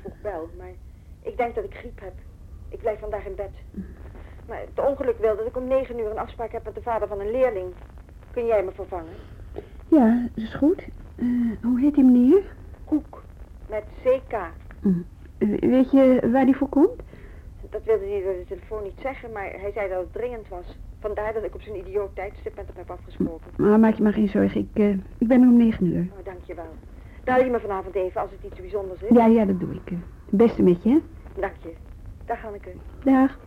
[0.00, 0.70] vroeg bel, maar
[1.22, 2.12] ik denk dat ik griep heb.
[2.68, 3.50] Ik blijf vandaag in bed.
[4.48, 7.08] Maar het ongeluk wil dat ik om negen uur een afspraak heb met de vader
[7.08, 7.72] van een leerling.
[8.30, 9.12] Kun jij me vervangen?
[9.88, 10.82] Ja, dat is goed.
[11.16, 11.26] Eh,
[11.62, 12.42] hoe heet die meneer?
[12.84, 13.22] Koek.
[13.68, 14.36] Met CK.
[14.80, 14.88] Hm.
[15.38, 17.02] Eh, Weet je waar die voor komt?
[17.70, 20.78] Dat wilde hij door de telefoon niet zeggen, maar hij zei dat het dringend was.
[21.00, 23.50] Vandaar dat ik op zijn idioot tijdstip met hem heb afgesproken.
[23.56, 26.06] Maar maak je maar geen zorgen, ik, eh, ik ben er om negen uur.
[26.18, 26.74] Oh, dankjewel.
[27.26, 29.16] Bel je me vanavond even als het iets bijzonders is?
[29.16, 29.88] Ja, ja, dat doe ik.
[29.88, 29.98] Het
[30.30, 30.98] beste met je, hè?
[31.40, 31.74] Dank je.
[32.26, 32.70] Dag Hanneke.
[33.04, 33.38] Dag.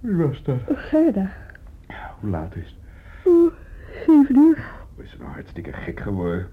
[0.00, 0.58] Wie was dat?
[0.66, 1.32] Gerda.
[2.20, 3.32] Hoe laat is het?
[3.32, 3.52] Oh,
[4.06, 4.58] zeven uur.
[4.98, 6.48] Oh, is ze nou hartstikke gek geworden?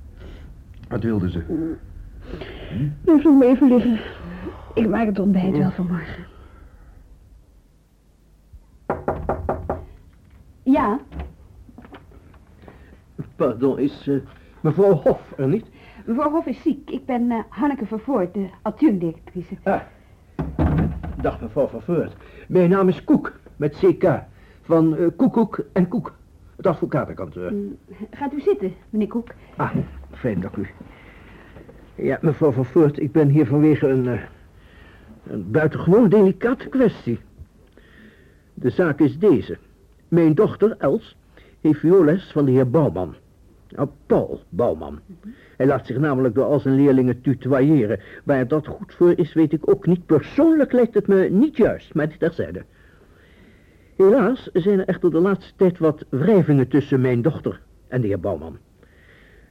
[0.88, 1.44] Wat wilde ze?
[3.02, 4.00] Nog maar even liggen.
[4.74, 6.26] Ik maak het ontbijt wel vanmorgen.
[10.64, 11.00] Ja,
[13.38, 14.16] Pardon, is eh,
[14.62, 15.66] mevrouw Hof er niet?
[16.06, 16.90] mevrouw Hof is ziek.
[16.90, 19.56] Ik ben eh, Hanneke Vervoort, de adjunct-directrice.
[19.64, 19.82] Ah.
[21.22, 22.16] Dag mevrouw Vervoort.
[22.48, 24.20] Mijn naam is Koek, met CK.
[24.62, 26.16] Van eh Koekoek en Koek.
[26.56, 27.52] Het advocatenkantoor.
[27.52, 27.78] Mm,
[28.12, 29.28] Gaat u zitten, meneer Koek.
[29.56, 29.76] Ah,
[30.12, 30.68] fijn, dank u.
[31.96, 34.20] Ja, mevrouw Vervoort, ik ben hier vanwege een,
[35.28, 37.20] een buitengewoon delicate kwestie.
[38.54, 39.58] De zaak is deze.
[40.08, 41.18] Mijn dochter, Els,
[41.62, 43.16] heeft violes van de heer Bouwman.
[43.76, 45.00] Nou, Paul Bouwman.
[45.58, 48.00] Hij laat zich namelijk door al zijn leerlingen tutoyeren.
[48.24, 50.06] Waar dat goed voor is, weet ik ook niet.
[50.06, 52.66] Persoonlijk lijkt het me niet juist, maar dit terzijde.
[53.96, 58.20] Helaas zijn er echter de laatste tijd wat wrijvingen tussen mijn dochter en de heer
[58.20, 58.58] Bouwman.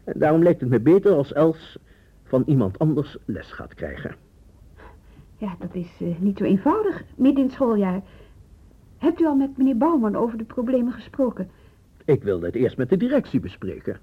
[0.05, 1.79] En daarom lijkt het me beter als Els
[2.25, 4.15] van iemand anders les gaat krijgen.
[5.37, 8.03] Ja, dat is eh, niet zo eenvoudig, midden in het schooljaar.
[8.99, 11.51] Hebt u al met meneer Bouwman over de problemen gesproken?
[12.07, 13.99] Ik wilde het eerst met de directie bespreken.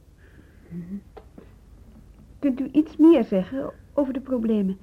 [2.40, 4.78] Kunt u iets meer zeggen over de problemen?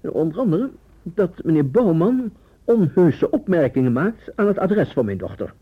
[0.00, 0.70] Onder andere
[1.02, 2.32] dat meneer Bouwman
[2.64, 5.54] onheuse opmerkingen maakt aan het adres van mijn dochter.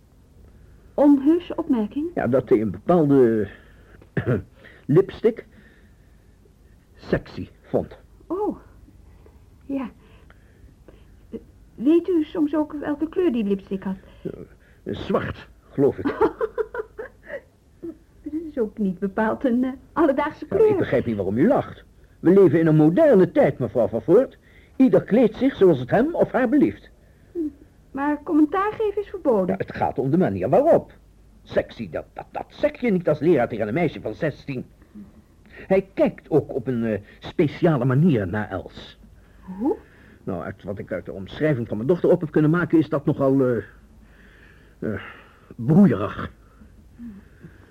[0.94, 2.06] Onheuse opmerking?
[2.14, 3.48] Ja, dat hij een bepaalde
[4.86, 5.46] lipstick
[6.96, 7.98] sexy vond.
[8.26, 8.56] Oh,
[9.66, 9.90] ja.
[11.74, 13.96] Weet u soms ook welke kleur die lipstick had?
[14.84, 16.14] Zwart, geloof ik.
[18.52, 20.78] Is ook niet bepaald een eh, alledaagse Nou, ik kleur.
[20.78, 21.84] begrijp niet waarom u lacht.
[22.20, 24.38] We leven in een moderne tijd, mevrouw Van Voort.
[24.76, 26.90] Ieder kleedt zich zoals het hem of haar belieft.
[27.90, 29.54] Maar commentaar geven is verboden.
[29.58, 30.92] Het gaat om de manier waarop.
[31.42, 34.64] Sexy, dat, dat, dat zeg je niet als leraar tegen een meisje van 16.
[35.48, 38.98] Hij kijkt ook op een eh, speciale manier naar Els.
[39.58, 39.76] Hoe?
[40.24, 42.88] Nou, uit wat ik uit de omschrijving van mijn dochter op heb kunnen maken, is
[42.88, 43.46] dat nogal
[44.78, 45.00] eh,
[45.56, 46.32] broeierig.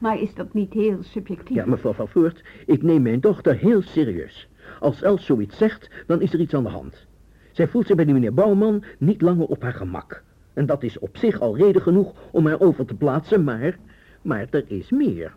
[0.01, 1.56] Maar is dat niet heel subjectief?
[1.56, 4.47] Ja, mevrouw Van Voort, ik neem mijn dochter heel serieus.
[4.79, 7.07] Als Els zoiets zegt, dan is er iets aan de hand.
[7.51, 10.23] Zij voelt zich bij die meneer Bouwman niet langer op haar gemak.
[10.53, 13.78] En dat is op zich al reden genoeg om haar over te plaatsen, maar...
[14.21, 15.36] Maar er is meer.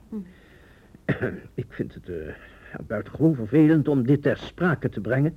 [1.55, 2.06] Ik vind het
[2.72, 5.37] ja, buitengewoon vervelend om dit ter sprake te brengen.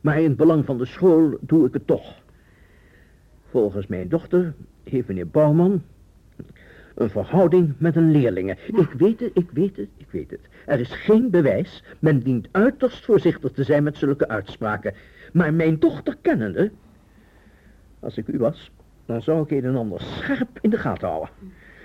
[0.00, 2.22] Maar in het belang van de school doe ik het toch.
[3.50, 4.54] Volgens mijn dochter
[4.84, 5.82] heeft meneer Bouwman
[6.96, 8.56] een verhouding met een leerlinge.
[8.66, 10.40] Ik weet het, ik weet het, ik weet het.
[10.66, 11.82] Er is geen bewijs.
[11.98, 14.94] Men dient uiterst voorzichtig te zijn met zulke uitspraken.
[15.32, 16.70] Maar mijn dochter kennende...
[18.00, 18.70] Als ik u was,
[19.06, 21.30] dan zou ik een en ander scherp in de gaten houden.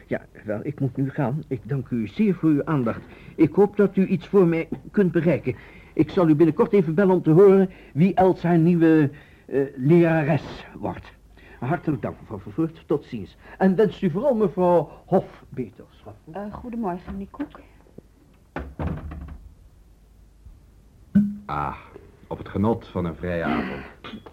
[0.07, 1.43] Ja, wel, ik moet nu gaan.
[1.47, 3.01] Ik dank u zeer voor uw aandacht.
[3.35, 5.55] Ik hoop dat u iets voor mij kunt bereiken.
[5.93, 9.09] Ik zal u binnenkort even bellen om te horen wie Els haar nieuwe
[9.45, 11.11] eh, lerares wordt.
[11.61, 12.83] Hartelijk dank, mevrouw Vervoort.
[12.87, 13.37] Tot ziens.
[13.57, 16.15] En wenst u vooral mevrouw Hof beterschap.
[16.31, 17.59] Eh, goedemorgen, meneer Koek.
[21.45, 21.77] Ah,
[22.27, 23.83] op het genot van een vrije avond.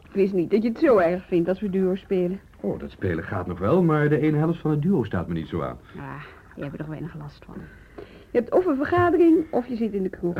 [0.08, 2.40] Ik wist niet dat je het zo erg vindt als we duo spelen.
[2.60, 5.34] Oh, dat spelen gaat nog wel, maar de ene helft van het duo staat me
[5.34, 5.78] niet zo aan.
[5.96, 6.22] Ah,
[6.56, 7.54] je hebt er toch weinig last van.
[8.30, 10.36] Je hebt of een vergadering of je zit in de kroeg.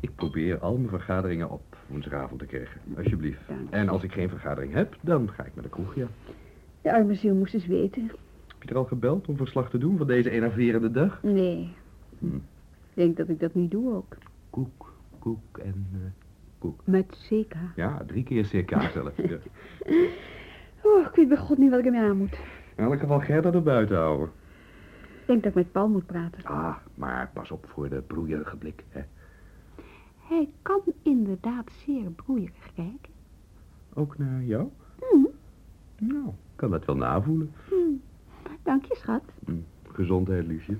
[0.00, 3.40] Ik probeer al mijn vergaderingen op woensdagavond te krijgen, alsjeblieft.
[3.48, 3.70] Dank.
[3.70, 6.06] En als ik geen vergadering heb, dan ga ik naar de kroeg, ja.
[6.82, 8.10] De arme ziel moest eens weten.
[8.60, 11.22] je er al gebeld om verslag te doen van deze enerverende dag?
[11.22, 11.74] Nee.
[12.18, 12.34] Hm.
[12.34, 12.42] Ik
[12.94, 14.16] denk dat ik dat niet doe ook.
[14.50, 15.98] Koek, koek en eh,
[16.58, 16.80] koek.
[16.84, 17.72] Met zeker.
[17.76, 19.16] Ja, drie keer CK zelf.
[19.16, 19.38] Ja.
[20.82, 22.38] Oh, ik weet bij god niet wat ik ermee aan moet.
[22.76, 24.30] In elk geval Gerda er buiten houden.
[25.20, 26.44] Ik denk dat ik met Paul moet praten.
[26.44, 29.00] Ah, maar pas op voor de broeierige blik, hè.
[30.36, 33.12] Hij kan inderdaad zeer broeierig kijken.
[33.94, 34.68] Ook naar jou?
[34.98, 35.26] Hm.
[36.04, 37.52] Nou, ik kan dat wel navoelen.
[37.68, 37.74] Hm.
[38.62, 39.22] Dank je, schat.
[39.44, 39.52] Hm.
[39.92, 40.76] Gezondheid, liefje.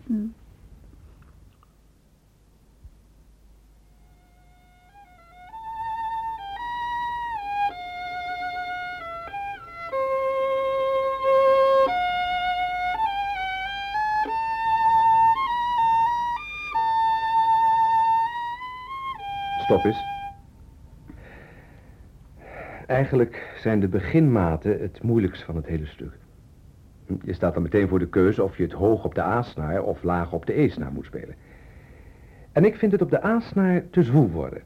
[22.86, 26.12] Eigenlijk zijn de beginmaten het moeilijkst van het hele stuk.
[27.22, 30.02] Je staat dan meteen voor de keuze of je het hoog op de A-snaar of
[30.02, 31.34] laag op de E-snaar moet spelen.
[32.52, 34.62] En ik vind het op de A-snaar te zwoel worden.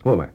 [0.00, 0.30] Hoor maar.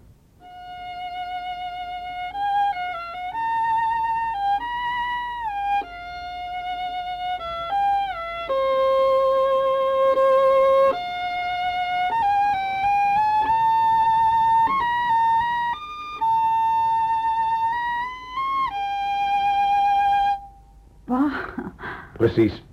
[22.22, 22.64] Precies.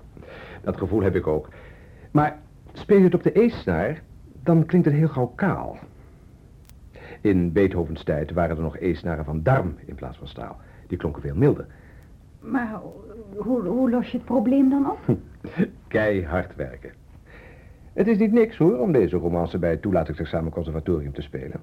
[0.62, 1.48] Dat gevoel heb ik ook.
[2.10, 2.38] Maar
[2.72, 4.02] speel je het op de E-snaar,
[4.42, 5.78] dan klinkt het heel gauw kaal.
[7.20, 10.56] In Beethovens tijd waren er nog E-snaren van darm in plaats van staal.
[10.86, 11.66] Die klonken veel milder.
[12.40, 12.80] Maar
[13.36, 14.98] hoe, hoe los je het probleem dan op?
[15.88, 16.92] Keihard werken.
[17.92, 21.60] Het is niet niks hoor, om deze romance bij het toelatingsexamen conservatorium te spelen.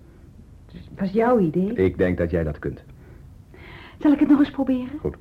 [0.97, 1.73] was jouw idee.
[1.73, 2.83] Ik denk dat jij dat kunt.
[3.99, 4.99] Zal ik het nog eens proberen?
[4.99, 5.15] Goed.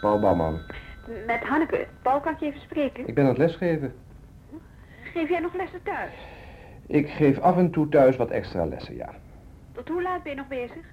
[0.00, 0.60] Paul Bouwman,
[1.26, 1.86] Met Hanneke.
[2.02, 3.06] Paul, kan ik je even spreken?
[3.08, 3.94] ik ben aan het lesgeven.
[5.02, 6.10] Geef jij nog lessen thuis?
[6.86, 9.08] Ik geef af en toe thuis wat extra lessen, ja.
[9.72, 10.84] Tot hoe laat ben je nog bezig?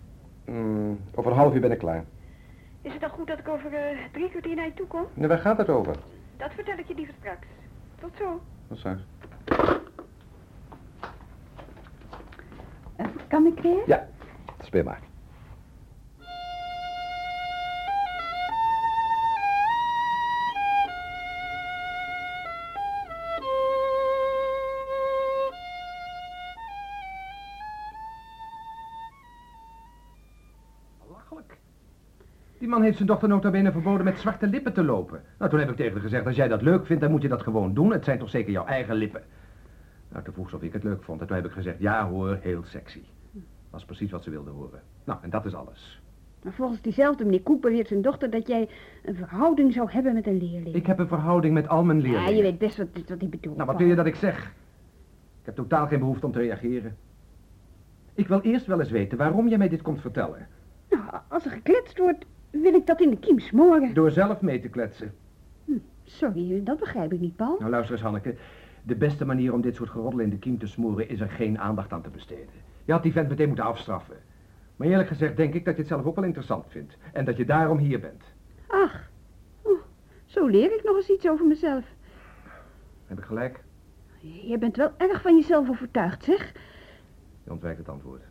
[0.45, 2.03] Mm, over een half uur ben ik klaar.
[2.81, 5.05] Is het dan goed dat ik over eh, drie kwartier naar je toe kom?
[5.13, 5.95] Nu, waar gaat het over?
[6.37, 7.47] Dat vertel ik je liever straks.
[7.99, 8.41] Tot zo.
[8.67, 9.01] Wat straks?
[12.95, 13.83] Eh, kan ik weer?
[13.85, 14.07] Ja,
[14.61, 14.99] speel maar.
[32.87, 35.21] Heeft zijn dochter nota bene verboden met zwarte lippen te lopen.
[35.37, 37.27] Nou, toen heb ik tegen haar gezegd, als jij dat leuk vindt, dan moet je
[37.27, 37.91] dat gewoon doen.
[37.91, 39.21] Het zijn toch zeker jouw eigen lippen.
[40.09, 41.21] Nou, toen vroeg ze of ik het leuk vond.
[41.21, 43.01] En toen heb ik gezegd, ja hoor, heel sexy.
[43.71, 44.81] Dat is precies wat ze wilde horen.
[45.03, 46.01] Nou, en dat is alles.
[46.43, 48.69] Maar volgens diezelfde meneer Koek beweert zijn dochter dat jij
[49.05, 50.75] een verhouding zou hebben met een leerling.
[50.75, 52.35] Ik heb een verhouding met al mijn Ja, leerlingen.
[52.35, 53.55] je weet best wat, wat hij bedoelt.
[53.55, 54.45] Nou, wat wil je dat ik zeg?
[55.39, 56.97] Ik heb totaal geen behoefte om te reageren.
[58.13, 60.47] Ik wil eerst wel eens weten waarom jij mij dit komt vertellen.
[60.89, 62.25] Nou, als er gekletst wordt,
[62.61, 63.93] wil ik dat in de kiem smoren.
[63.93, 65.13] Door zelf mee te kletsen.
[66.03, 67.55] Sorry, dat begrijp ik niet, Paul.
[67.59, 68.35] Nou, luister eens, Hanneke.
[68.83, 71.59] De beste manier om dit soort geroddel in de kiem te smoren is er geen
[71.59, 72.49] aandacht aan te besteden.
[72.85, 74.15] Je had die vent meteen moeten afstraffen.
[74.75, 76.97] Maar eerlijk gezegd denk ik dat je het zelf ook wel interessant vindt.
[77.13, 78.23] En dat je daarom hier bent.
[78.67, 79.09] Ach,
[79.61, 79.79] oh,
[80.25, 81.85] zo leer ik nog eens iets over mezelf.
[83.05, 83.63] Heb ik gelijk?
[84.21, 86.51] Je bent wel erg van jezelf overtuigd, zeg.
[87.43, 88.21] Je ontwijkt het antwoord.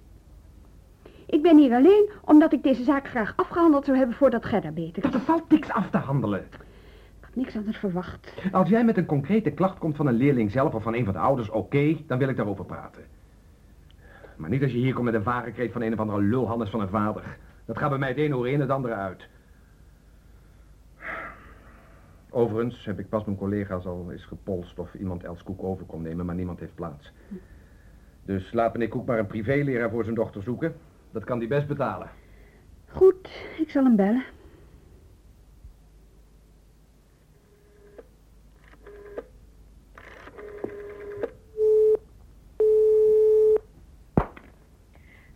[1.26, 5.04] Ik ben hier alleen omdat ik deze zaak graag afgehandeld zou hebben voordat Gerda beter.
[5.14, 6.40] Er valt niks af te handelen.
[7.20, 8.34] Ik had niks anders verwacht.
[8.52, 11.12] Als jij met een concrete klacht komt van een leerling zelf of van een van
[11.12, 13.02] de ouders, oké, dan wil ik daarover praten.
[14.36, 16.80] Maar niet als je hier komt met een vagenkreet van een of andere lulhannes van
[16.80, 17.36] een vader.
[17.64, 19.28] Dat gaat bij mij het ene oor in het andere uit.
[22.30, 26.02] Overigens heb ik pas mijn collega's al eens gepolst of iemand Els Koek over kon
[26.02, 27.12] nemen, maar niemand heeft plaats.
[28.24, 30.74] Dus laat meneer Koek maar een privéleraar voor zijn dochter zoeken.
[31.10, 32.10] Dat kan hij best betalen.
[32.88, 34.24] Goed, ik zal hem bellen.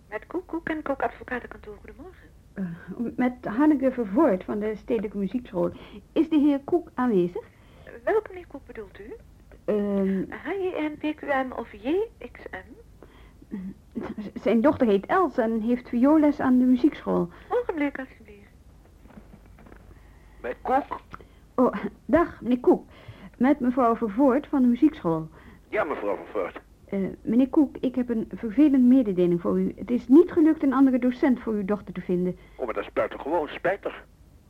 [0.08, 1.76] Met Koek, Koek en Koek advocatenkantoor.
[1.76, 2.28] Goedemorgen.
[2.54, 2.64] Eh,
[3.16, 5.70] met Hanneke Vervoort van de Stedelijke Muziekschool.
[6.12, 7.42] Is de heer Koek aanwezig?
[8.04, 9.14] Welke meneer Koek bedoelt u?
[9.64, 12.19] Ehm, H-I-N-P-Q-M of J-X-M?
[14.40, 17.28] Zijn dochter heet Els en heeft vioolles aan de muziekschool.
[17.48, 18.50] Ogenblik, alsjeblieft.
[20.40, 21.00] Bij Kok?
[21.54, 21.72] Oh,
[22.04, 22.84] dag, meneer Koek.
[23.36, 25.28] Met mevrouw Vervoort van de muziekschool.
[25.68, 26.60] Ja, mevrouw Van Voort.
[26.88, 29.72] Eh, meneer Koek, ik heb een vervelende mededeling voor u.
[29.76, 32.36] Het is niet gelukt een andere docent voor uw dochter te vinden.
[32.56, 34.04] Oh, maar dat is buitengewoon spijtig.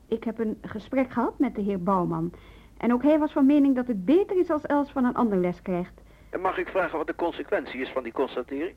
[0.09, 2.33] Ik heb een gesprek gehad met de heer Bouwman.
[2.77, 5.39] En ook hij was van mening dat het beter is als Els van een ander
[5.39, 6.01] les krijgt.
[6.31, 8.75] En mag ik vragen wat de consequentie is van die constatering?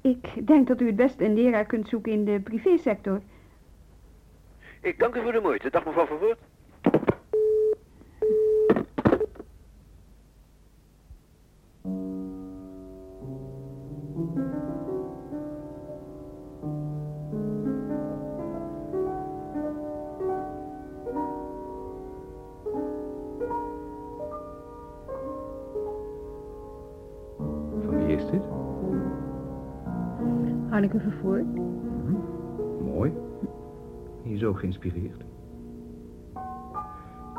[0.00, 3.20] Ik denk dat u het beste een leraar kunt zoeken in de privésector.
[4.80, 5.70] Ik dank u voor de moeite.
[5.70, 6.18] Dag mevrouw Van
[30.78, 31.54] Hanneke Vervoort.
[32.84, 33.12] Mooi.
[34.22, 35.24] Hier zo geïnspireerd.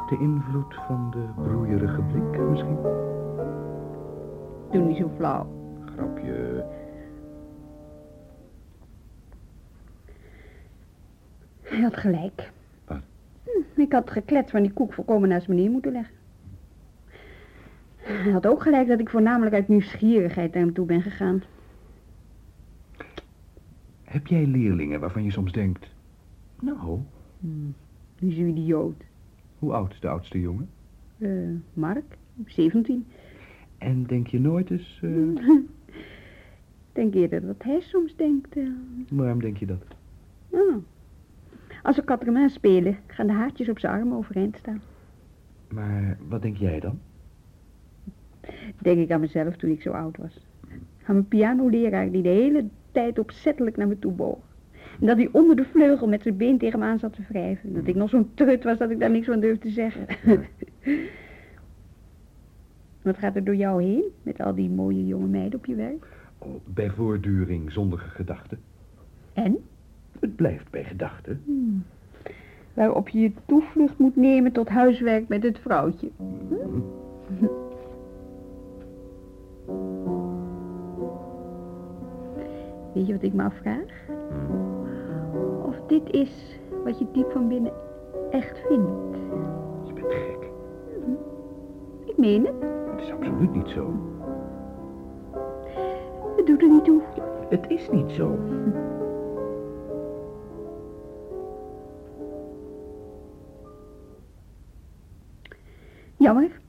[0.10, 2.78] De invloed van de broeierige blik misschien?
[4.72, 5.48] Doe niet zo flauw.
[5.86, 6.66] Grapje.
[11.62, 12.52] Hij had gelijk.
[12.88, 13.02] Wat?
[13.44, 16.16] Hm, ik had geklet van die koek volkomen naast me neer moeten leggen.
[17.98, 21.44] Hij had ook gelijk dat ik voornamelijk uit nieuwsgierigheid naar hem toe ben gegaan.
[24.30, 25.88] Jij leerlingen waarvan je soms denkt...
[26.62, 27.00] Nou,
[28.20, 29.04] Die is een idioot.
[29.60, 30.70] hoe oud is de oudste jongen?
[31.18, 31.30] Eh,
[31.74, 33.06] Mark, 17.
[33.78, 35.00] En denk je nooit eens...
[35.04, 35.46] eh,
[36.94, 38.58] Denk eerder dat hij soms denkt.
[38.58, 38.68] eh,
[39.10, 39.84] waarom denk je dat?
[40.50, 40.76] oh.
[41.84, 44.82] Als we katremant spelen, gaan de haartjes op zijn arm overeind staan.
[45.70, 47.00] Maar wat denk jij dan?
[48.82, 50.46] Denk ik aan mezelf toen ik zo oud was.
[51.06, 54.38] Aan mijn pianoleraar die de hele tijd opzettelijk naar me toe boog.
[55.00, 57.74] En dat hij onder de vleugel met zijn been tegen me aan zat te wrijven.
[57.74, 60.06] Dat ik nog zo'n trut was dat ik daar niks van durfde te zeggen.
[63.02, 66.08] Wat gaat er door jou heen met al die mooie jonge meiden op je werk?
[66.38, 68.60] Oh, bij voortduring zonder gedachten.
[69.34, 69.58] En?
[70.20, 71.44] Het blijft bij gedachten.
[72.74, 76.10] Waarop je je toevlucht moet nemen tot huiswerk met het vrouwtje.
[82.94, 84.08] Weet je wat ik me afvraag?
[85.66, 87.74] Of dit is wat je diep van binnen
[88.30, 89.18] echt vindt.
[89.86, 90.50] Je bent gek.
[92.06, 92.56] Ik meen het.
[92.92, 93.94] Het is absoluut niet zo.
[96.36, 97.02] Het doet er niet toe.
[97.50, 98.38] Het is niet zo.
[106.18, 106.60] Jammer.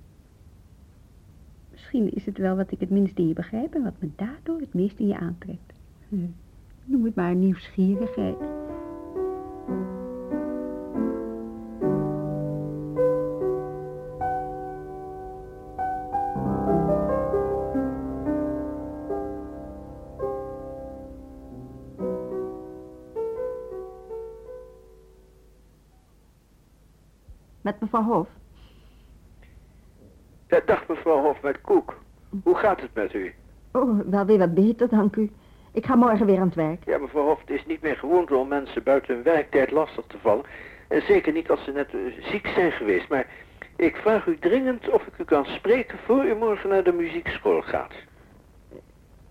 [1.71, 4.61] Misschien is het wel wat ik het minst in je begrijp en wat me daardoor
[4.61, 5.73] het meest in je aantrekt.
[6.11, 6.27] Hm.
[6.85, 8.39] Noem het maar nieuwsgierigheid.
[27.61, 28.29] Met mevrouw Hof.
[30.49, 31.99] Ja, dag mevrouw Hof met Koek.
[32.43, 33.35] Hoe gaat het met u?
[33.73, 35.31] Oh, wel weer wat beter, dank u.
[35.73, 36.85] Ik ga morgen weer aan het werk.
[36.85, 40.19] Ja, mevrouw Hof, het is niet meer gewoonte om mensen buiten hun werktijd lastig te
[40.19, 40.45] vallen.
[40.89, 43.09] En zeker niet als ze net eh, ziek zijn geweest.
[43.09, 43.27] Maar
[43.77, 47.63] ik vraag u dringend of ik u kan spreken voor u morgen naar de muziekschool
[47.63, 47.93] gaat.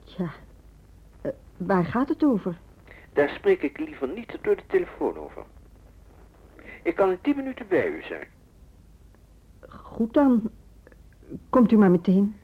[0.04, 0.32] Tja,
[1.22, 2.58] eh, waar gaat het over?
[3.14, 5.44] Daar spreek ik liever niet door de telefoon over.
[6.84, 8.28] Ik kan in tien minuten bij u zijn.
[9.70, 10.50] Goed dan.
[11.50, 12.36] Komt u maar meteen.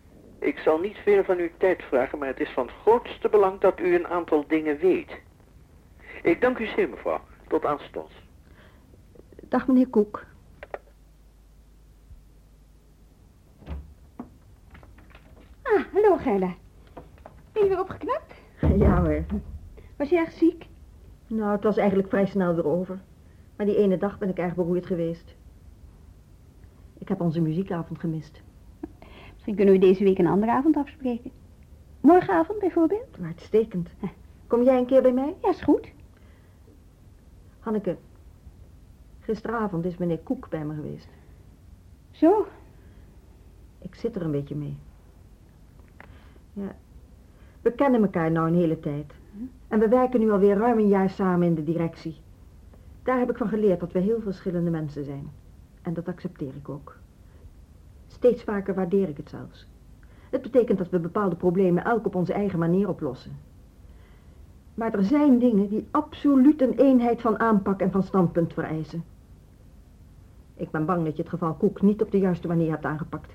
[0.46, 3.60] Ik zal niet veel van uw tijd vragen, maar het is van het grootste belang
[3.60, 5.22] dat u een aantal dingen weet.
[6.24, 7.22] Ik dank u zeer, mevrouw.
[7.48, 8.14] Tot aanstonds.
[9.42, 10.26] Dag, meneer Koek.
[15.62, 16.54] Ah, hallo Gerda.
[17.52, 18.34] Ben je weer opgeknapt?
[18.78, 19.26] Ja hoor.
[19.98, 20.66] Was je erg ziek?
[21.28, 23.00] Nou, het was eigenlijk vrij snel weer over.
[23.58, 25.36] Maar die ene dag ben ik erg beroerd geweest.
[26.98, 28.45] Ik heb onze muziekavond gemist.
[29.46, 31.32] Misschien kunnen we deze week een andere avond afspreken.
[32.02, 33.18] Morgenavond bijvoorbeeld?
[33.22, 33.90] Uitstekend.
[34.48, 35.36] Kom jij een keer bij mij?
[35.42, 35.92] Ja, is goed.
[37.60, 37.98] Hanneke,
[39.20, 41.08] gisteravond is meneer Koek bij me geweest.
[42.12, 42.48] Zo,
[43.80, 44.78] Ik zit er een beetje mee.
[46.54, 46.76] Ja,
[47.62, 49.14] we kennen elkaar nou een hele tijd.
[49.68, 52.16] En we werken nu alweer ruim een jaar samen in de directie.
[53.04, 55.30] Daar heb ik van geleerd dat we heel verschillende mensen zijn.
[55.82, 57.04] En dat accepteer ik ook.
[58.16, 59.68] Steeds vaker waardeer ik het zelfs.
[60.30, 63.32] Het betekent dat we bepaalde problemen elk op onze eigen manier oplossen.
[64.74, 69.04] Maar er zijn dingen die absoluut een eenheid van aanpak en van standpunt vereisen.
[70.56, 73.32] Ik ben bang dat je het geval Koek niet op de juiste manier hebt aangepakt.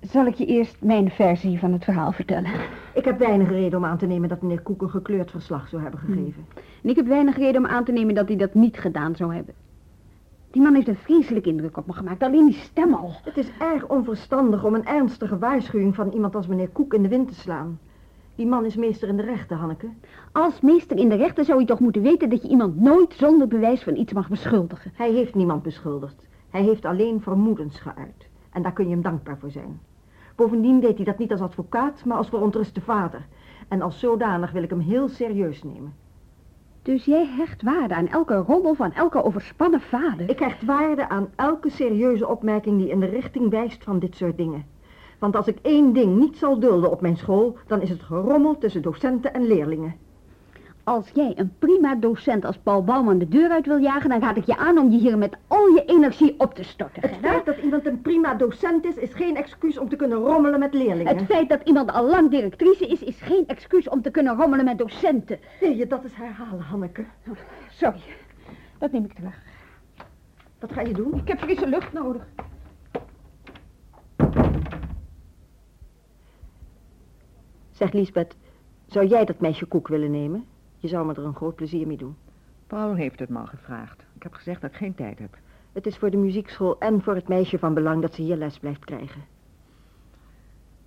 [0.00, 2.52] Zal ik je eerst mijn versie van het verhaal vertellen?
[2.94, 5.82] Ik heb weinig reden om aan te nemen dat meneer Koek een gekleurd verslag zou
[5.82, 6.46] hebben gegeven.
[6.82, 9.34] En ik heb weinig reden om aan te nemen dat hij dat niet gedaan zou
[9.34, 9.54] hebben.
[10.50, 13.12] Die man heeft een vreselijke indruk op me gemaakt, alleen die stem al.
[13.22, 17.08] Het is erg onverstandig om een ernstige waarschuwing van iemand als meneer Koek in de
[17.08, 17.78] wind te slaan.
[18.34, 19.88] Die man is meester in de rechten, Hanneke.
[20.32, 23.48] Als meester in de rechten zou je toch moeten weten dat je iemand nooit zonder
[23.48, 24.92] bewijs van iets mag beschuldigen.
[24.94, 26.26] Hij heeft niemand beschuldigd.
[26.50, 28.28] Hij heeft alleen vermoedens geuit.
[28.52, 29.80] En daar kun je hem dankbaar voor zijn.
[30.34, 33.26] Bovendien deed hij dat niet als advocaat, maar als verontruste vader.
[33.68, 35.94] En als zodanig wil ik hem heel serieus nemen.
[36.82, 40.30] Dus jij hecht waarde aan elke rommel van elke overspannen vader?
[40.30, 44.36] Ik hecht waarde aan elke serieuze opmerking die in de richting wijst van dit soort
[44.36, 44.64] dingen.
[45.18, 48.58] Want als ik één ding niet zal dulden op mijn school, dan is het gerommel
[48.58, 49.94] tussen docenten en leerlingen.
[50.88, 54.36] Als jij een prima docent als Paul Bouwman de deur uit wil jagen, dan raad
[54.36, 57.02] ik je aan om je hier met al je energie op te storten.
[57.02, 60.58] Het feit dat iemand een prima docent is, is geen excuus om te kunnen rommelen
[60.58, 61.16] met leerlingen.
[61.16, 64.64] Het feit dat iemand al lang directrice is, is geen excuus om te kunnen rommelen
[64.64, 65.38] met docenten.
[65.60, 67.04] Wil je dat eens herhalen, Hanneke?
[67.70, 68.02] Sorry,
[68.78, 69.42] dat neem ik terug.
[70.58, 71.14] Wat ga je doen?
[71.14, 72.26] Ik heb frisse lucht nodig.
[77.70, 78.36] Zeg, Liesbeth,
[78.86, 80.44] zou jij dat meisje Koek willen nemen?
[80.78, 82.16] Je zou me er een groot plezier mee doen.
[82.66, 84.04] Paul heeft het me al gevraagd.
[84.14, 85.38] Ik heb gezegd dat ik geen tijd heb.
[85.72, 88.58] Het is voor de muziekschool en voor het meisje van belang dat ze hier les
[88.58, 89.22] blijft krijgen.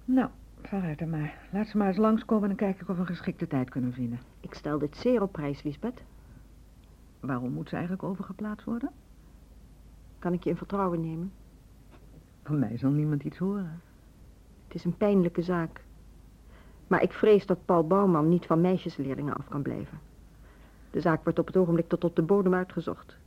[0.06, 0.30] Nou,
[0.62, 1.48] vooruit dan maar.
[1.52, 3.94] Laat ze maar eens langskomen en dan kijk ik of we een geschikte tijd kunnen
[3.94, 4.20] vinden.
[4.40, 6.04] Ik stel dit zeer op prijs, Liesbeth.
[7.20, 8.92] Waarom moet ze eigenlijk overgeplaatst worden?
[10.20, 11.32] Kan ik je in vertrouwen nemen?
[12.44, 13.82] Van mij zal niemand iets horen.
[14.68, 15.84] Het is een pijnlijke zaak.
[16.92, 20.00] Maar ik vrees dat Paul Bouwman niet van meisjesleerlingen af kan blijven.
[20.90, 23.18] De zaak wordt op het ogenblik tot op de bodem uitgezocht.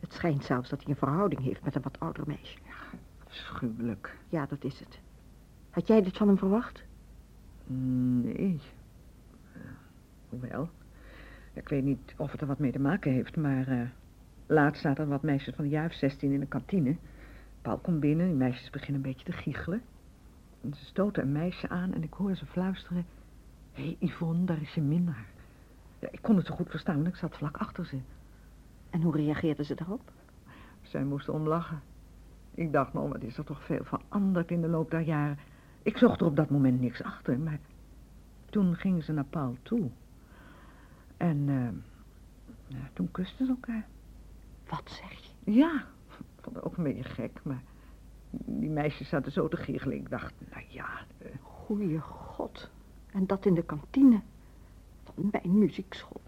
[0.00, 2.58] Het schijnt zelfs dat hij een verhouding heeft met een wat ouder meisje.
[3.28, 4.16] Schuwelijk.
[4.28, 5.00] Ja, dat is het.
[5.70, 6.82] Had jij dit van hem verwacht?
[7.66, 8.60] Nee.
[9.56, 9.62] Uh,
[10.28, 10.68] hoewel.
[11.52, 13.68] Ik weet niet of het er wat mee te maken heeft, maar...
[13.68, 13.82] Uh,
[14.46, 16.96] laatst zaten wat meisjes van de jaar 16 in de kantine.
[17.62, 19.82] Paul komt binnen, die meisjes beginnen een beetje te giechelen.
[20.70, 23.06] Ze stoten een meisje aan en ik hoor ze fluisteren...
[23.72, 25.26] Hé, hey, Yvonne, daar is je minnaar.
[25.98, 27.98] Ja, ik kon het zo goed verstaan, want ik zat vlak achter ze.
[28.90, 30.12] En hoe reageerden ze daarop?
[30.82, 31.82] Zij moesten omlachen.
[32.54, 35.38] Ik dacht, nou, wat is er toch veel veranderd in de loop der jaren.
[35.82, 37.58] Ik zocht er op dat moment niks achter, maar
[38.50, 39.90] toen gingen ze naar Paul toe.
[41.16, 41.68] En uh,
[42.66, 43.86] ja, toen kusten ze elkaar.
[44.68, 45.52] Wat zeg je?
[45.52, 45.74] Ja,
[46.36, 47.62] ik vond het ook een beetje gek, maar
[48.32, 49.96] die meisjes zaten zo te giechelen.
[49.96, 50.88] Ik dacht, nou ja...
[51.22, 51.28] Uh...
[51.62, 52.70] Goeie god.
[53.12, 54.20] En dat in de kantine
[55.04, 56.20] van mijn muziekschool.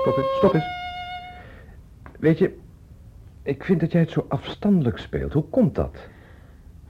[0.00, 0.64] Stop eens, stop eens.
[2.18, 2.58] Weet je,
[3.42, 5.32] ik vind dat jij het zo afstandelijk speelt.
[5.32, 6.08] Hoe komt dat?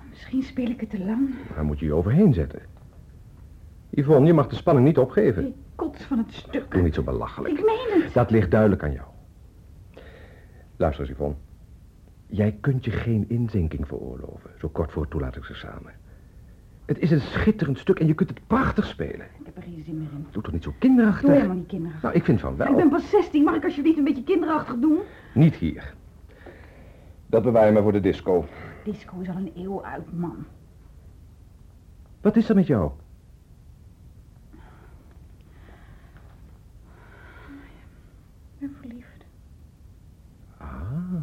[0.08, 1.34] Misschien speel ik het te lang.
[1.54, 2.71] Daar moet je je overheen zetten.
[3.94, 5.46] Yvonne, je mag de spanning niet opgeven.
[5.46, 6.70] Ik kots van het stuk.
[6.70, 7.58] Doe niet zo belachelijk.
[7.58, 8.14] Ik meen het.
[8.14, 9.08] Dat ligt duidelijk aan jou.
[10.76, 11.36] Luister eens, Yvonne.
[12.26, 15.92] Jij kunt je geen inzinking veroorloven, zo kort voor het toelatingsexamen.
[16.84, 19.26] Het is een schitterend stuk en je kunt het prachtig spelen.
[19.38, 20.26] Ik heb er geen zin meer in.
[20.30, 21.22] Doe toch niet zo kinderachtig?
[21.22, 22.02] Doe helemaal niet kinderachtig.
[22.02, 22.68] Nou, ik vind van wel.
[22.68, 23.44] Ik ben pas 16.
[23.44, 24.98] Mag ik alsjeblieft een beetje kinderachtig doen?
[25.34, 25.94] Niet hier.
[27.26, 28.44] Dat bewaar je maar voor de disco.
[28.84, 30.44] Disco is al een eeuw uit, man.
[32.20, 32.90] Wat is er met jou?
[38.58, 39.24] Ik ben verliefd.
[40.58, 41.14] Ah.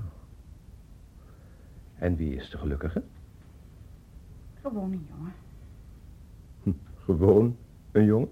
[2.00, 3.04] En wie is de gelukkige?
[4.62, 5.34] Gewoon een jongen.
[6.64, 6.72] Hm,
[7.04, 7.56] gewoon
[7.92, 8.30] een jongen?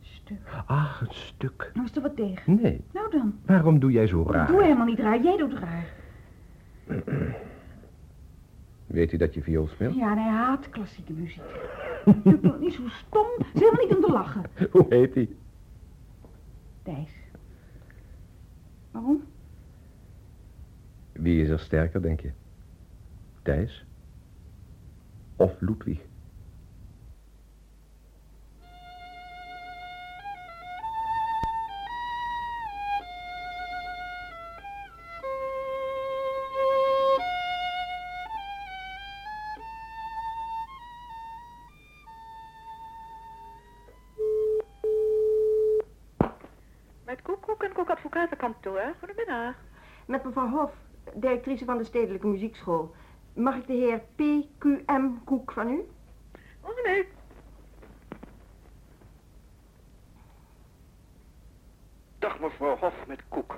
[0.00, 0.38] Stuk.
[0.66, 1.70] Ah, een stuk.
[1.74, 2.60] Nou is er wat tegen.
[2.60, 2.80] Nee.
[2.92, 3.34] Nou dan.
[3.46, 4.42] Waarom doe jij zo raar?
[4.42, 5.22] Ik doe helemaal niet raar.
[5.22, 5.92] Jij doet raar.
[8.86, 9.94] Weet hij dat je viool speelt?
[9.94, 11.42] Ja, en hij haat klassieke muziek.
[12.24, 13.26] Doe toch niet zo stom.
[13.38, 14.42] Het is helemaal niet om te lachen.
[14.72, 15.28] Hoe heet hij?
[16.82, 17.10] Thijs.
[18.90, 19.22] Waarom?
[21.14, 22.32] Wie is er sterker, denk je?
[23.42, 23.84] Thijs?
[25.36, 26.00] Of Ludwig?
[47.74, 48.94] Koek advocatenkantoor.
[48.98, 49.54] Goedemiddag.
[50.06, 50.73] Met mevrouw Hof,
[51.24, 52.94] directrice van de Stedelijke Muziekschool.
[53.32, 55.10] Mag ik de heer P.Q.M.
[55.24, 55.84] Koek van u?
[56.60, 57.08] Oh nee.
[62.18, 63.56] Dag mevrouw Hof met Koek.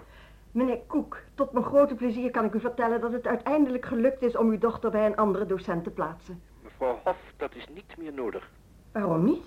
[0.50, 4.36] Meneer Koek, tot mijn grote plezier kan ik u vertellen dat het uiteindelijk gelukt is
[4.36, 6.42] om uw dochter bij een andere docent te plaatsen.
[6.62, 8.50] Mevrouw Hof, dat is niet meer nodig.
[8.92, 9.46] Waarom niet?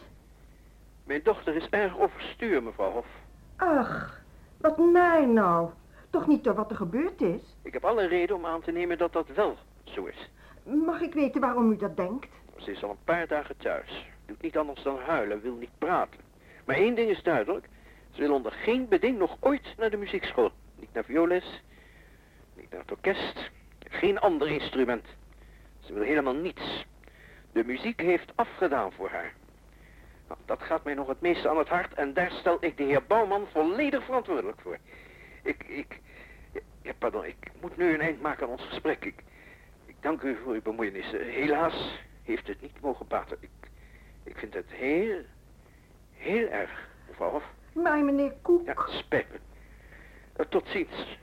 [1.04, 3.08] Mijn dochter is erg overstuur, mevrouw Hof.
[3.56, 4.22] Ach,
[4.58, 5.70] wat naar nou.
[6.10, 7.42] Toch niet door wat er gebeurd is?
[7.64, 10.30] Ik heb alle reden om aan te nemen dat dat wel zo is.
[10.64, 12.28] Mag ik weten waarom u dat denkt?
[12.58, 14.06] Ze is al een paar dagen thuis.
[14.26, 16.20] Doet niet anders dan huilen, wil niet praten.
[16.66, 17.68] Maar één ding is duidelijk.
[18.12, 20.52] Ze wil onder geen beding nog ooit naar de muziekschool.
[20.76, 21.62] Niet naar violes,
[22.56, 25.06] niet naar het orkest, geen ander instrument.
[25.80, 26.86] Ze wil helemaal niets.
[27.52, 29.34] De muziek heeft afgedaan voor haar.
[30.28, 32.84] Nou, dat gaat mij nog het meeste aan het hart en daar stel ik de
[32.84, 34.78] heer Bouwman volledig verantwoordelijk voor.
[35.44, 36.00] Ik, ik,
[36.82, 39.06] ja, pardon, ik moet nu een eind maken aan ons gesprek.
[39.06, 39.24] Ik,
[39.86, 41.14] ik dank u voor uw bemoeienis.
[41.14, 43.38] Eh, Helaas heeft het niet mogen baten.
[43.40, 43.50] Ik,
[44.24, 45.22] ik vind het heel,
[46.14, 47.44] heel erg, mevrouw Hof.
[47.74, 48.66] Maar meneer Koek...
[48.66, 49.40] Ja, spijt me.
[50.36, 51.18] Eh, Tot ziens,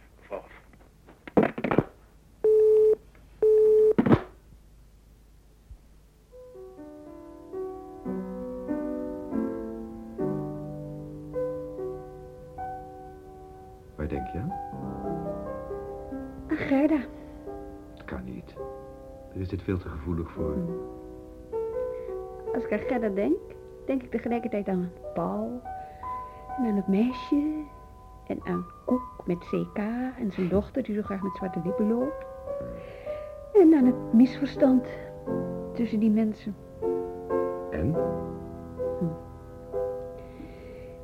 [19.46, 20.54] is dit veel te gevoelig voor.
[22.54, 23.36] Als ik aan Gerda denk,
[23.86, 25.60] denk ik tegelijkertijd aan Paul.
[26.58, 27.64] En aan het meisje.
[28.26, 29.78] En aan Koek met CK
[30.18, 32.26] en zijn dochter die zo graag met zwarte lippen loopt.
[33.52, 34.86] En aan het misverstand
[35.74, 36.54] tussen die mensen.
[37.70, 37.94] En?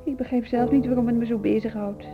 [0.03, 2.07] Ik begrijp zelf niet waarom het me zo bezighoudt.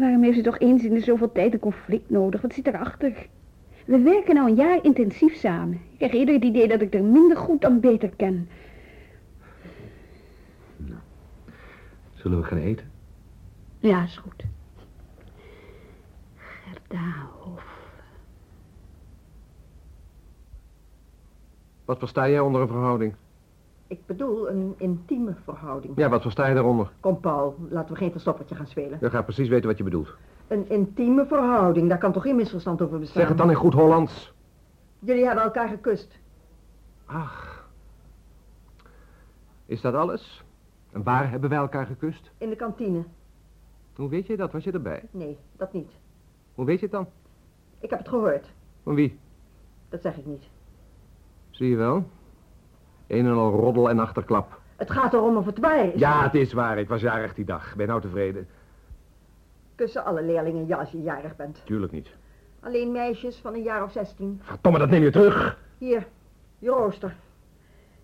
[0.00, 2.40] Waarom heeft ze toch eens in de zoveel tijd een conflict nodig?
[2.40, 3.26] Wat zit erachter?
[3.84, 5.74] We werken nou een jaar intensief samen.
[5.74, 8.48] Ik krijg eerder het idee dat ik er minder goed dan beter ken.
[12.14, 12.90] Zullen we gaan eten?
[13.78, 14.44] Ja, is goed.
[16.36, 17.64] Gerda Hof.
[21.84, 23.14] Wat versta jij onder een verhouding?
[23.90, 25.92] Ik bedoel een intieme verhouding.
[25.96, 26.90] Ja, wat versta je daaronder?
[27.00, 28.98] Kom Paul, laten we geen verstoppertje gaan spelen.
[29.00, 30.14] Je gaat precies weten wat je bedoelt.
[30.48, 33.20] Een intieme verhouding, daar kan toch geen misverstand over bestaan?
[33.20, 34.32] Zeg het dan in goed Hollands.
[34.98, 36.18] Jullie hebben elkaar gekust.
[37.06, 37.68] Ach.
[39.66, 40.44] Is dat alles?
[40.92, 42.30] En waar hebben wij elkaar gekust?
[42.38, 43.04] In de kantine.
[43.94, 44.52] Hoe weet je dat?
[44.52, 45.02] Was je erbij?
[45.10, 45.90] Nee, dat niet.
[46.54, 47.06] Hoe weet je het dan?
[47.80, 48.50] Ik heb het gehoord.
[48.82, 49.18] Van wie?
[49.88, 50.44] Dat zeg ik niet.
[51.50, 52.04] Zie je wel?
[53.10, 54.60] Een en al roddel en achterklap.
[54.76, 56.00] Het gaat erom of het waar is.
[56.00, 56.78] Ja, het is waar.
[56.78, 57.74] Ik was jarig die dag.
[57.76, 58.48] Ben je nou tevreden?
[59.74, 61.62] Kussen alle leerlingen ja als je jarig bent.
[61.64, 62.08] Tuurlijk niet.
[62.60, 64.40] Alleen meisjes van een jaar of zestien.
[64.42, 65.58] Verdomme, dat neem je terug.
[65.78, 66.06] Hier,
[66.58, 67.14] je rooster.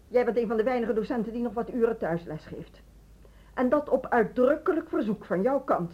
[0.08, 2.80] Jij bent een van de weinige docenten die nog wat uren thuisles geeft.
[3.54, 5.92] En dat op uitdrukkelijk verzoek van jouw kant.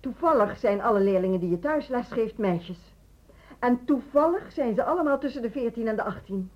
[0.00, 2.94] Toevallig zijn alle leerlingen die je thuisles geeft meisjes.
[3.58, 6.50] En toevallig zijn ze allemaal tussen de 14 en de 18.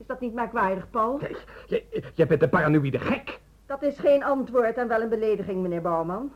[0.00, 1.20] Is dat niet merkwaardig, Paul?
[1.66, 1.84] Jij,
[2.14, 3.40] jij bent een paranoïde gek.
[3.66, 6.32] Dat is geen antwoord en wel een belediging, meneer Bouwman.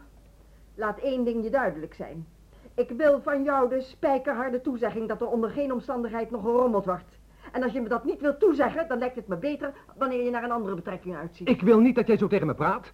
[0.75, 2.27] Laat één ding je duidelijk zijn.
[2.75, 7.19] Ik wil van jou de spijkerharde toezegging dat er onder geen omstandigheid nog gerommeld wordt.
[7.53, 10.31] En als je me dat niet wilt toezeggen, dan lijkt het me beter wanneer je
[10.31, 11.49] naar een andere betrekking uitziet.
[11.49, 12.93] Ik wil niet dat jij zo tegen me praat.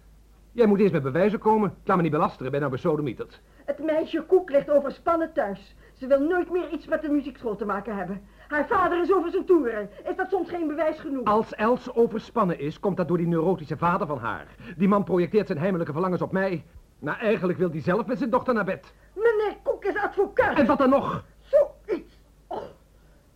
[0.51, 1.69] Jij moet eerst met bewijzen komen.
[1.69, 3.41] Ik laat me niet belasteren, ben nou besodemieterd.
[3.65, 5.75] Het meisje Koek ligt overspannen thuis.
[5.93, 8.21] Ze wil nooit meer iets met de muziekschool te maken hebben.
[8.49, 9.89] Haar vader is over zijn toeren.
[10.03, 11.25] Is dat soms geen bewijs genoeg?
[11.25, 14.47] Als Els overspannen is, komt dat door die neurotische vader van haar.
[14.77, 16.65] Die man projecteert zijn heimelijke verlangens op mij.
[16.99, 18.93] Nou, eigenlijk wil hij zelf met zijn dochter naar bed.
[19.15, 20.57] Meneer Koek is advocaat.
[20.57, 21.23] En wat dan nog?
[21.39, 22.13] Zoiets.
[22.47, 22.61] Oh,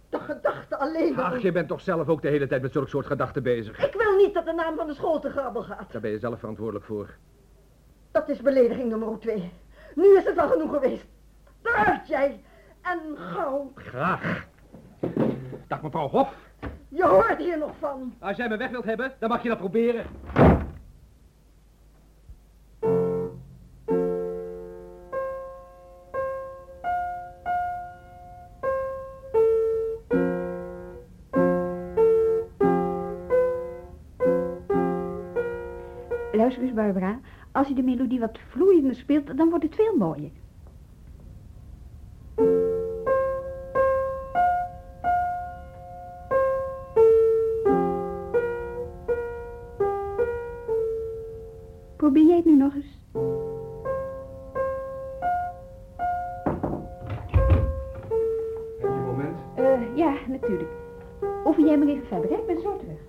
[0.09, 1.23] de gedachte alleen al.
[1.23, 3.85] Ach, je bent toch zelf ook de hele tijd met zulk soort gedachten bezig.
[3.85, 5.91] Ik wil niet dat de naam van de school te grabbel gaat.
[5.91, 7.09] Daar ben je zelf verantwoordelijk voor.
[8.11, 9.51] Dat is belediging nummer twee.
[9.95, 11.05] Nu is het wel genoeg geweest.
[11.61, 12.43] Eruit jij.
[12.81, 13.71] En gauw.
[13.75, 14.51] Graag.
[15.67, 16.35] Dag mevrouw Hof.
[16.87, 18.13] Je hoort hier nog van.
[18.19, 20.05] Als jij me weg wilt hebben, dan mag je dat proberen.
[36.31, 37.19] Luister eens, Barbara.
[37.51, 40.31] Als je de melodie wat vloeiender speelt, dan wordt het veel mooier.
[60.03, 60.69] Ja, natuurlijk.
[61.45, 62.35] Oefen jij maar even verder, hè?
[62.35, 62.99] Ik ben zo terug.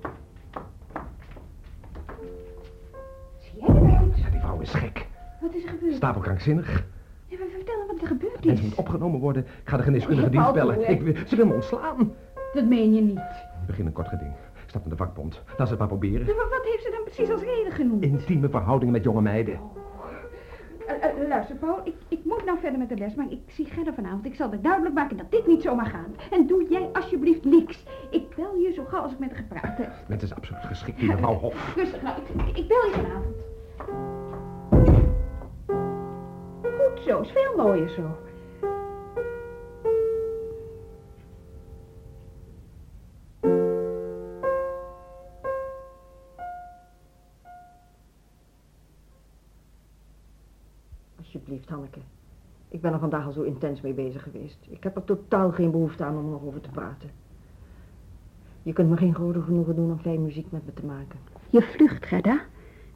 [3.38, 4.18] Zie jij eruit?
[4.18, 5.06] Ja, die vrouw is gek.
[5.40, 5.94] Wat is er gebeurd?
[5.94, 6.84] Stapelkrankzinnig.
[7.26, 8.62] Ja, maar vertel me wat er gebeurd is.
[8.62, 9.42] moet opgenomen worden.
[9.42, 10.90] Ik ga de geneeskundige dienst bellen.
[10.90, 12.12] Ik, ze wil me ontslaan.
[12.52, 13.18] Dat meen je niet.
[13.60, 14.32] Ik begin een kort geding.
[14.66, 15.42] Stap naar de vakbond.
[15.46, 16.26] Laat ze het maar proberen.
[16.26, 18.04] Ja, maar wat heeft ze dan precies als reden genoemd?
[18.04, 19.60] Intieme verhoudingen met jonge meiden.
[20.86, 21.94] Eh, eh, luister, Paul, ik
[22.34, 24.24] moet nou verder met de les, maar ik zie Gerda vanavond.
[24.24, 26.30] Ik zal er duidelijk maken dat dit niet zomaar gaat.
[26.30, 27.84] En doe jij alsjeblieft niks.
[28.10, 29.92] Ik bel je zo gauw als ik met haar gepraat heb.
[30.06, 31.74] Het is absoluut geschikt, die mevrouw Hof.
[31.76, 33.36] Rustig, nou, ik, ik, ik bel je vanavond.
[36.62, 38.16] Goed zo, is veel mooier zo.
[51.18, 52.00] Alsjeblieft, Hanneke.
[52.74, 54.66] Ik ben er vandaag al zo intens mee bezig geweest.
[54.68, 57.10] Ik heb er totaal geen behoefte aan om nog over te praten.
[58.62, 61.18] Je kunt me geen groter genoegen doen om fijn muziek met me te maken.
[61.50, 62.40] Je vlucht, Gerda.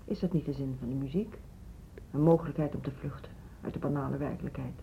[0.04, 1.38] Is dat niet de zin van de muziek?
[2.10, 4.74] Een mogelijkheid om te vluchten uit de banale werkelijkheid.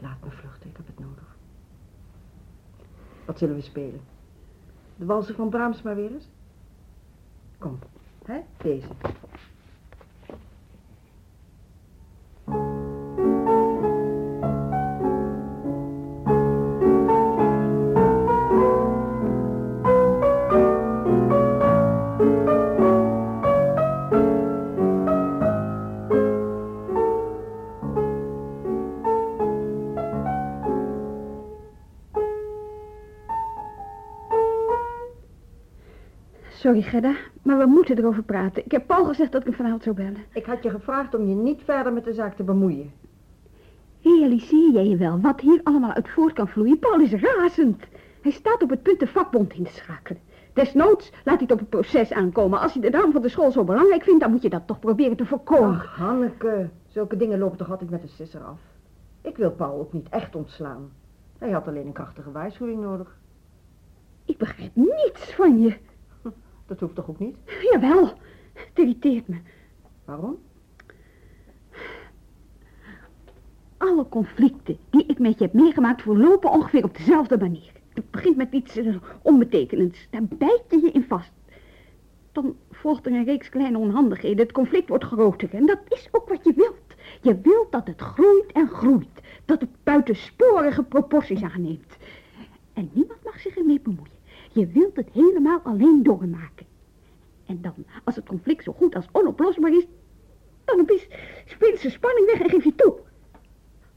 [0.00, 1.36] Laat me vluchten, ik heb het nodig.
[3.24, 4.00] Wat zullen we spelen?
[4.96, 6.28] De walsen van Brahms maar weer eens?
[7.58, 7.78] Kom,
[8.24, 8.40] hè?
[8.56, 8.88] Deze.
[36.66, 38.64] Sorry, Gerda, maar we moeten erover praten.
[38.64, 40.24] Ik heb Paul gezegd dat ik hem vanavond zou bellen.
[40.32, 42.92] Ik had je gevraagd om je niet verder met de zaak te bemoeien.
[44.02, 46.78] Realiseer jij je wel wat hier allemaal uit voort kan vloeien?
[46.78, 47.82] Paul is razend.
[48.22, 50.20] Hij staat op het punt de vakbond in te schakelen.
[50.52, 52.60] Desnoods laat hij het op het proces aankomen.
[52.60, 54.78] Als hij de naam van de school zo belangrijk vindt, dan moet je dat toch
[54.78, 55.74] proberen te voorkomen.
[55.74, 58.58] Ach, Hanneke, zulke dingen lopen toch altijd met de sisser af.
[59.22, 60.90] Ik wil Paul ook niet echt ontslaan.
[61.38, 63.18] Hij had alleen een krachtige waarschuwing nodig.
[64.24, 65.76] Ik begrijp niets van je.
[66.66, 67.36] Dat hoeft toch ook niet?
[67.70, 68.04] Jawel,
[68.52, 69.36] het irriteert me.
[70.04, 70.38] Waarom?
[73.76, 77.72] Alle conflicten die ik met je heb meegemaakt verlopen ongeveer op dezelfde manier.
[77.94, 80.06] Het begint met iets eh, onbetekenends.
[80.10, 81.32] Daar bijt je je in vast.
[82.32, 84.38] Dan volgt er een reeks kleine onhandigheden.
[84.38, 85.54] Het conflict wordt groter.
[85.54, 86.94] En dat is ook wat je wilt.
[87.22, 89.20] Je wilt dat het groeit en groeit.
[89.44, 91.96] Dat het buitensporige proporties aanneemt.
[92.72, 94.15] En niemand mag zich ermee bemoeien.
[94.56, 96.66] Je wilt het helemaal alleen doormaken.
[97.46, 99.86] En dan, als het conflict zo goed als onoplosbaar is,
[100.64, 101.06] dan opeens
[101.44, 102.94] springt ze spanning weg en geef je toe.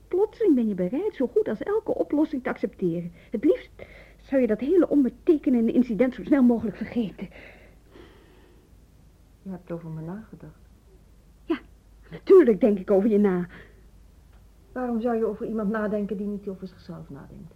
[0.07, 3.11] Plotseling ben je bereid zo goed als elke oplossing te accepteren.
[3.29, 3.69] Het liefst
[4.17, 7.29] zou je dat hele onbetekenende incident zo snel mogelijk vergeten.
[9.41, 10.67] Je hebt over me nagedacht.
[12.11, 13.47] Natuurlijk denk ik over je na.
[14.71, 17.53] Waarom zou je over iemand nadenken die niet over zichzelf nadenkt?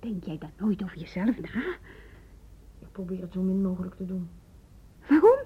[0.00, 1.76] Denk jij dan nooit over jezelf na?
[2.78, 4.28] Ik probeer het zo min mogelijk te doen.
[5.08, 5.38] Waarom?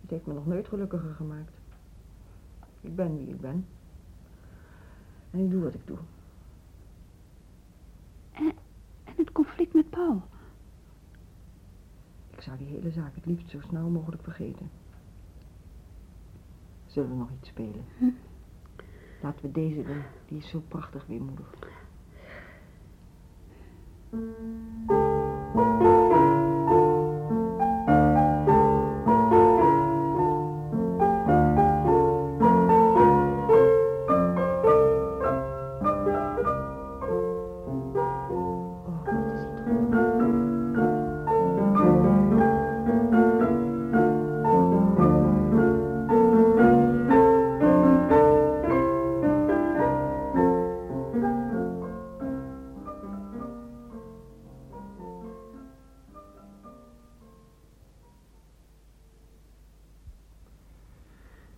[0.00, 1.52] Het heeft me nog nooit gelukkiger gemaakt.
[2.80, 3.66] Ik ben wie ik ben.
[5.30, 5.98] En ik doe wat ik doe.
[9.04, 10.22] En het conflict met Paul.
[12.30, 14.70] Ik zou die hele zaak het liefst zo snel mogelijk vergeten.
[16.86, 17.84] Zullen we nog iets spelen?
[17.98, 18.10] Hm.
[19.22, 20.02] Laten we deze doen.
[20.26, 21.54] Die is zo prachtig weemoedig.
[24.14, 25.93] thank you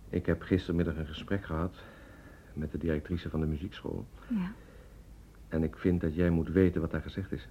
[0.09, 1.75] Ik heb gistermiddag een gesprek gehad
[2.53, 4.05] met de directrice van de muziekschool.
[4.27, 4.51] Ja.
[5.47, 7.47] En ik vind dat jij moet weten wat daar gezegd is.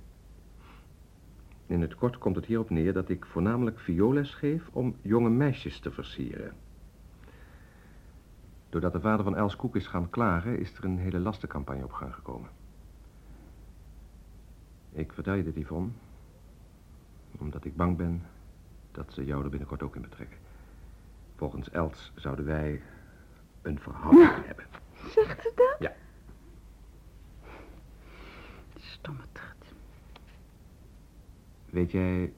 [1.67, 5.79] In het kort komt het hierop neer dat ik voornamelijk violes geef om jonge meisjes
[5.79, 6.53] te versieren.
[8.69, 11.93] Doordat de vader van Els Koek is gaan klagen, is er een hele lastencampagne op
[11.93, 12.51] gang gekomen.
[14.93, 15.91] Ik vertel je dit, Yvonne,
[17.39, 18.23] omdat ik bang ben
[18.93, 20.39] dat ze jou er binnenkort ook in betrekken.
[21.37, 22.83] Volgens Els zouden wij
[23.63, 24.65] een verhouding hebben.
[25.11, 25.77] Zegt ze dat?
[25.79, 25.95] Ja.
[28.77, 29.75] Stomme trut.
[31.71, 32.33] Weet jij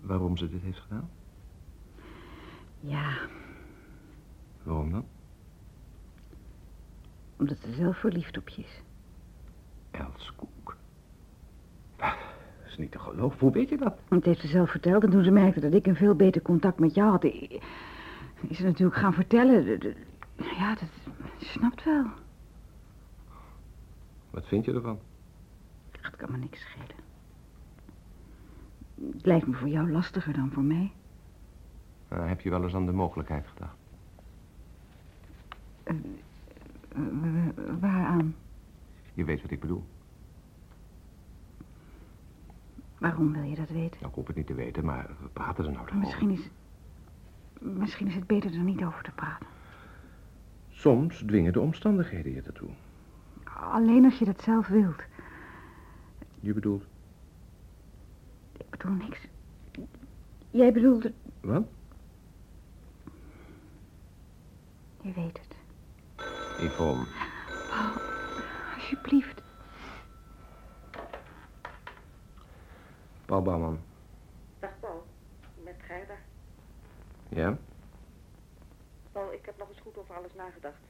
[0.00, 1.10] waarom ze dit heeft gedaan?
[2.80, 3.18] Ja,
[4.62, 5.06] Waarom dan?
[7.36, 8.80] omdat ze zelf verliefd op je is.
[9.90, 10.48] Els Koek.
[12.78, 13.38] Dat is niet te geloven.
[13.38, 13.94] Hoe weet je dat?
[14.08, 15.04] Dat heeft ze zelf verteld.
[15.04, 17.24] En toen ze merkte dat ik een veel beter contact met jou had...
[17.24, 17.60] is
[18.50, 19.64] ze natuurlijk gaan vertellen.
[20.58, 20.88] Ja, dat
[21.38, 22.04] snapt wel.
[24.30, 24.98] Wat vind je ervan?
[26.00, 26.96] Het kan me niks schelen.
[29.16, 30.92] Het lijkt me voor jou lastiger dan voor mij.
[32.08, 33.76] Nou, heb je wel eens aan de mogelijkheid gedacht?
[35.82, 35.94] Eh,
[36.94, 38.34] wa- waaraan?
[39.14, 39.84] Je weet wat ik bedoel.
[42.98, 43.96] Waarom wil je dat weten?
[44.00, 45.96] Nou, ik hoef het niet te weten, maar we praten er nou over.
[45.96, 46.50] misschien is...
[47.60, 49.46] Misschien is het beter er niet over te praten.
[50.68, 52.68] Soms dwingen de omstandigheden je ertoe.
[53.44, 55.02] Alleen als je dat zelf wilt.
[56.40, 56.84] Je bedoelt...
[58.56, 59.18] Ik bedoel niks.
[60.50, 61.08] Jij bedoelt.
[61.40, 61.66] Wat?
[65.02, 65.56] Je weet het.
[66.60, 67.06] Yvonne.
[68.74, 69.37] Alsjeblieft.
[73.28, 73.78] Paul Bouwman.
[74.60, 75.04] Dag Paul,
[75.62, 76.14] met Gerda.
[77.28, 77.58] Ja?
[79.12, 80.82] Paul, ik heb nog eens goed over alles nagedacht.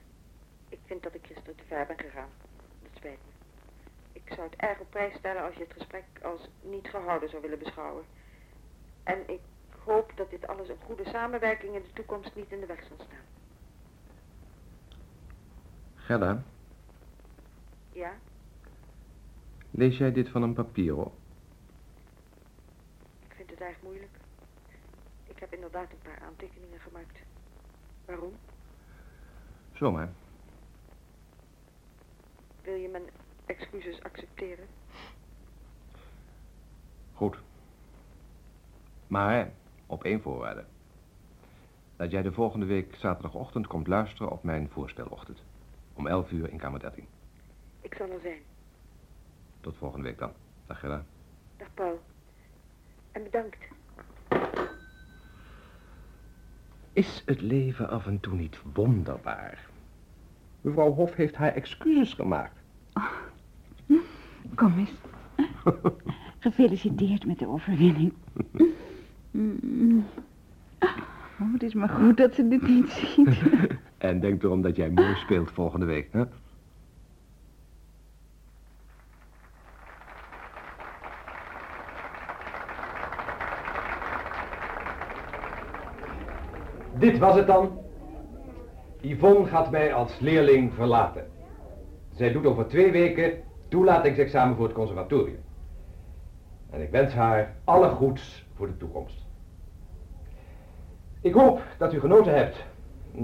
[0.69, 2.29] Ik vind dat ik gisteren te ver ben gegaan.
[2.81, 3.31] Dat spijt me.
[4.13, 7.41] Ik zou het erg op prijs stellen als je het gesprek als niet gehouden zou
[7.41, 8.03] willen beschouwen.
[9.03, 9.41] En ik
[9.83, 12.97] hoop dat dit alles een goede samenwerking in de toekomst niet in de weg zal
[13.05, 13.25] staan.
[15.95, 16.43] Gerda,
[17.91, 18.11] Ja?
[19.71, 21.13] lees jij dit van een papier op?
[23.59, 24.11] Het erg moeilijk.
[25.27, 27.19] Ik heb inderdaad een paar aantekeningen gemaakt.
[28.05, 28.33] Waarom?
[29.73, 30.09] Zomaar.
[32.61, 33.03] Wil je mijn
[33.45, 34.67] excuses accepteren?
[37.13, 37.37] Goed.
[39.07, 39.51] Maar
[39.85, 40.65] op één voorwaarde.
[41.95, 45.43] Dat jij de volgende week zaterdagochtend komt luisteren op mijn voorstelochtend.
[45.93, 47.07] Om 11 uur in kamer 13.
[47.81, 48.41] Ik zal er zijn.
[49.59, 50.31] Tot volgende week dan.
[50.65, 51.05] Dag Gerda.
[51.57, 51.99] Dag Paul.
[53.11, 53.57] En bedankt.
[56.93, 59.67] Is het leven af en toe niet wonderbaar?
[60.61, 62.57] Mevrouw Hof heeft haar excuses gemaakt.
[64.55, 64.91] Kom eens.
[66.39, 68.13] Gefeliciteerd met de overwinning.
[71.41, 73.41] Oh, het is maar goed dat ze dit niet ziet.
[73.97, 76.23] En denk erom dat jij mooi speelt volgende week, hè?
[86.99, 87.69] Dit was het dan.
[89.01, 91.27] Yvonne gaat mij als leerling verlaten.
[92.13, 93.31] Zij doet over twee weken
[93.67, 95.39] toelatingsexamen voor het conservatorium.
[96.69, 99.25] En ik wens haar alle goeds voor de toekomst.
[101.21, 102.65] Ik hoop dat u genoten hebt.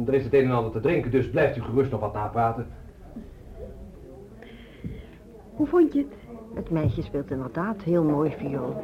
[0.08, 2.68] Er is het een en ander te drinken, dus blijft u gerust nog wat napraten.
[5.54, 6.14] Hoe vond je het?
[6.54, 8.76] Het meisje speelt inderdaad heel mooi viool.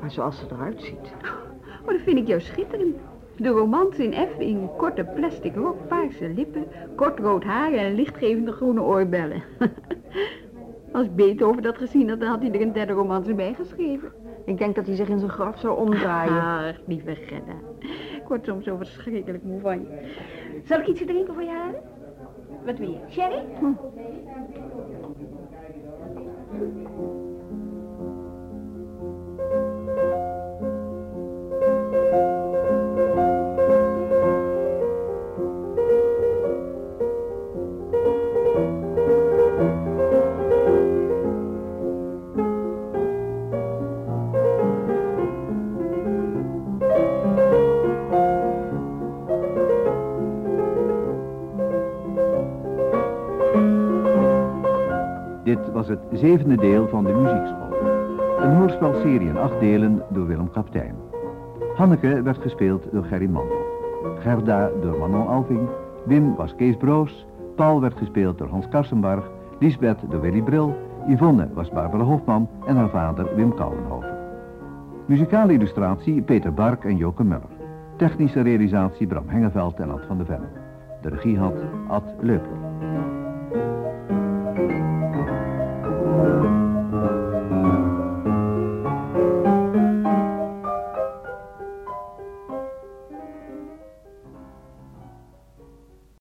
[0.00, 1.14] Maar zoals ze eruit ziet.
[1.82, 2.96] Oh, dat vind ik jou schitterend.
[3.36, 8.52] De romans in F in korte plastic rok, paarse lippen, kort rood haar en lichtgevende
[8.52, 9.42] groene oorbellen.
[10.92, 14.12] Als Beethoven dat gezien had, dan had hij er een derde romans bij geschreven.
[14.44, 16.42] Ik denk dat hij zich in zijn graf zou omdraaien.
[16.42, 17.52] Ach, lieve Gerda.
[18.16, 20.12] Ik word soms zo verschrikkelijk moe van je.
[20.64, 21.80] Zal ik iets drinken voor je halen?
[22.64, 22.98] Wat wil je?
[23.10, 23.42] Sherry?
[23.58, 23.72] Hm.
[56.16, 57.76] Zevende deel van de muziekschool.
[58.40, 60.94] Een hoorspelserie in acht delen door Willem Kaptein.
[61.74, 63.64] Hanneke werd gespeeld door Gerry Mandel.
[64.18, 65.68] Gerda door Manon Alving.
[66.04, 67.26] Wim was Kees Broos.
[67.56, 69.30] Paul werd gespeeld door Hans Karsenbarg.
[69.58, 70.74] Lisbeth door Willy Bril.
[71.08, 74.14] Yvonne was Barbara Hofman en haar vader Wim Kouwenhoven.
[75.06, 77.56] Muzikale illustratie Peter Bark en Joke Muller.
[77.96, 80.48] Technische realisatie Bram Hengeveld en Ad van de Ven.
[81.00, 81.54] De regie had
[81.88, 82.65] Ad Leupler.